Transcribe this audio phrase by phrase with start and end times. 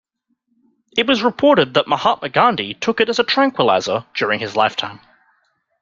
[0.97, 4.99] It was reported that Mahatma Gandhi took it as a tranquilizer during his lifetime.